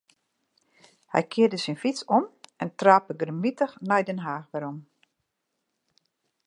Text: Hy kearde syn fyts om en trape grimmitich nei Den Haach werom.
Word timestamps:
Hy 1.13 1.21
kearde 1.31 1.57
syn 1.63 1.79
fyts 1.83 2.01
om 2.17 2.23
en 2.63 2.71
trape 2.79 3.13
grimmitich 3.21 3.73
nei 3.89 4.01
Den 4.07 4.23
Haach 4.25 4.49
werom. 4.53 4.77